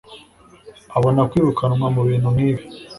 abona 0.97 1.21
kwirukanwa 1.29 1.85
mubintu 1.95 2.27
nkibi. 2.35 2.63